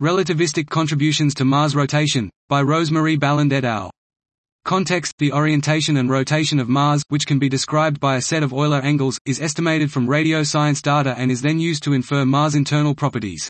[0.00, 3.90] Relativistic Contributions to Mars Rotation, by Rose-Marie Baland et al.
[4.64, 8.54] Context The orientation and rotation of Mars, which can be described by a set of
[8.54, 12.54] Euler angles, is estimated from radio science data and is then used to infer Mars'
[12.54, 13.48] internal properties.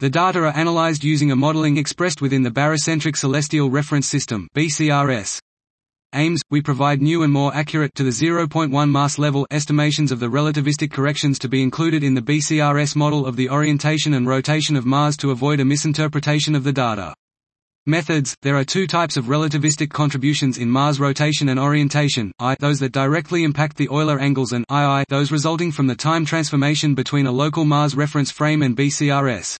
[0.00, 5.40] The data are analyzed using a modeling expressed within the Barycentric Celestial Reference System BCRS.
[6.16, 10.28] Aims, we provide new and more accurate to the 0.1 mass level estimations of the
[10.28, 14.86] relativistic corrections to be included in the BCRS model of the orientation and rotation of
[14.86, 17.14] Mars to avoid a misinterpretation of the data.
[17.84, 22.80] Methods There are two types of relativistic contributions in Mars rotation and orientation, I those
[22.80, 27.26] that directly impact the Euler angles and II those resulting from the time transformation between
[27.26, 29.58] a local Mars reference frame and BCRS.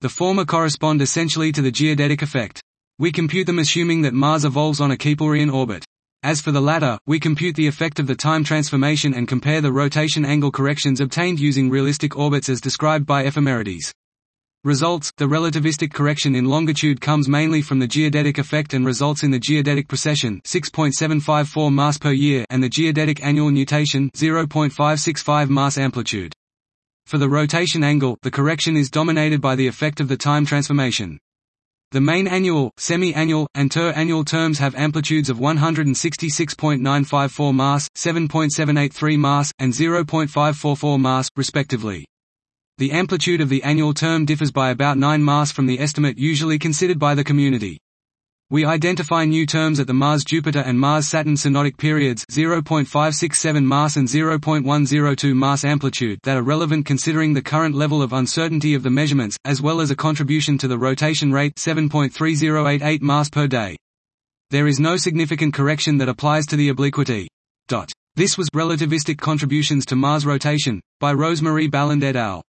[0.00, 2.60] The former correspond essentially to the geodetic effect.
[2.98, 5.84] We compute them assuming that Mars evolves on a Keplerian orbit.
[6.22, 9.70] As for the latter, we compute the effect of the time transformation and compare the
[9.70, 13.92] rotation angle corrections obtained using realistic orbits as described by Ephemerides.
[14.64, 19.30] Results The relativistic correction in longitude comes mainly from the geodetic effect and results in
[19.30, 26.32] the geodetic precession 6.754 mass per year and the geodetic annual nutation 0.565 mass amplitude.
[27.04, 31.18] For the rotation angle, the correction is dominated by the effect of the time transformation.
[31.96, 39.72] The main annual, semi-annual, and ter-annual terms have amplitudes of 166.954 mass, 7.783 mass, and
[39.72, 42.04] 0.544 mass, respectively.
[42.76, 46.58] The amplitude of the annual term differs by about 9 mass from the estimate usually
[46.58, 47.78] considered by the community.
[48.48, 55.34] We identify new terms at the Mars-Jupiter and Mars-Saturn synodic periods 0.567 mass and 0.102
[55.34, 59.60] mass amplitude that are relevant considering the current level of uncertainty of the measurements, as
[59.60, 63.76] well as a contribution to the rotation rate 7.3088 mass per day.
[64.50, 67.26] There is no significant correction that applies to the obliquity.
[67.66, 67.90] Dot.
[68.14, 72.44] This was Relativistic Contributions to Mars Rotation, by Rose-Marie Baland et al.